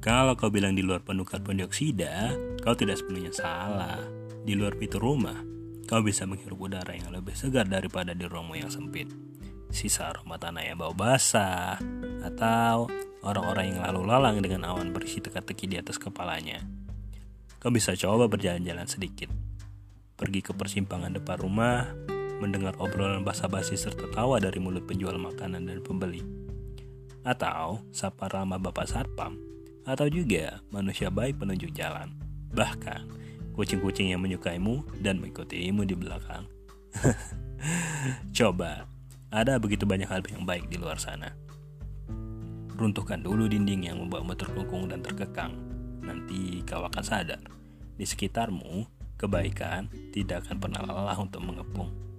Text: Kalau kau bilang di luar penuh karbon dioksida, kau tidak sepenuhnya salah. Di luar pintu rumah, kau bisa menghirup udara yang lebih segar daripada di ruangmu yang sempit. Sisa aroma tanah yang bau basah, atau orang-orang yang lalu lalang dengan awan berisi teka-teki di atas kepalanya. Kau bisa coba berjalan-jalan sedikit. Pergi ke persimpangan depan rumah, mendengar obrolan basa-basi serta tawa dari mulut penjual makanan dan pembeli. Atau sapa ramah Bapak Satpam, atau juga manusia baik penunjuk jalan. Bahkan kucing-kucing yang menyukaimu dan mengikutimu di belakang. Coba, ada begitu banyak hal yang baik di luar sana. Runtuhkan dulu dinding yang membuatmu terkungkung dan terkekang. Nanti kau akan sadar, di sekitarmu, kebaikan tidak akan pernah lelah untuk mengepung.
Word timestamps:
Kalau 0.00 0.32
kau 0.32 0.48
bilang 0.48 0.72
di 0.72 0.80
luar 0.80 1.04
penuh 1.04 1.28
karbon 1.28 1.60
dioksida, 1.60 2.32
kau 2.64 2.72
tidak 2.72 2.96
sepenuhnya 2.96 3.36
salah. 3.36 4.00
Di 4.40 4.56
luar 4.56 4.72
pintu 4.80 4.96
rumah, 4.96 5.36
kau 5.84 6.00
bisa 6.00 6.24
menghirup 6.24 6.56
udara 6.56 6.96
yang 6.96 7.12
lebih 7.12 7.36
segar 7.36 7.68
daripada 7.68 8.16
di 8.16 8.24
ruangmu 8.24 8.56
yang 8.56 8.72
sempit. 8.72 9.12
Sisa 9.68 10.08
aroma 10.08 10.40
tanah 10.40 10.64
yang 10.64 10.80
bau 10.80 10.96
basah, 10.96 11.76
atau 12.24 12.88
orang-orang 13.20 13.76
yang 13.76 13.80
lalu 13.92 14.00
lalang 14.08 14.36
dengan 14.40 14.72
awan 14.72 14.88
berisi 14.88 15.20
teka-teki 15.20 15.68
di 15.68 15.76
atas 15.76 16.00
kepalanya. 16.00 16.64
Kau 17.60 17.68
bisa 17.68 17.92
coba 17.92 18.24
berjalan-jalan 18.24 18.88
sedikit. 18.88 19.28
Pergi 20.16 20.40
ke 20.40 20.56
persimpangan 20.56 21.12
depan 21.12 21.44
rumah, 21.44 21.92
mendengar 22.40 22.72
obrolan 22.80 23.20
basa-basi 23.20 23.76
serta 23.76 24.08
tawa 24.08 24.40
dari 24.40 24.64
mulut 24.64 24.88
penjual 24.88 25.20
makanan 25.20 25.68
dan 25.68 25.84
pembeli. 25.84 26.24
Atau 27.20 27.84
sapa 27.92 28.32
ramah 28.32 28.56
Bapak 28.56 28.88
Satpam, 28.88 29.36
atau 29.84 30.06
juga 30.08 30.60
manusia 30.74 31.08
baik 31.08 31.40
penunjuk 31.40 31.72
jalan. 31.72 32.12
Bahkan 32.52 33.06
kucing-kucing 33.54 34.12
yang 34.12 34.22
menyukaimu 34.22 34.82
dan 35.04 35.20
mengikutimu 35.20 35.84
di 35.84 35.94
belakang. 35.96 36.44
Coba, 38.36 38.88
ada 39.30 39.60
begitu 39.60 39.84
banyak 39.86 40.08
hal 40.08 40.24
yang 40.26 40.48
baik 40.48 40.66
di 40.72 40.80
luar 40.80 40.98
sana. 40.98 41.30
Runtuhkan 42.74 43.20
dulu 43.20 43.44
dinding 43.44 43.92
yang 43.92 44.00
membuatmu 44.00 44.32
terkungkung 44.34 44.88
dan 44.88 45.04
terkekang. 45.04 45.52
Nanti 46.00 46.64
kau 46.64 46.80
akan 46.80 47.04
sadar, 47.04 47.44
di 48.00 48.08
sekitarmu, 48.08 48.88
kebaikan 49.20 49.92
tidak 50.16 50.48
akan 50.48 50.56
pernah 50.56 50.80
lelah 50.80 51.18
untuk 51.20 51.44
mengepung. 51.44 52.09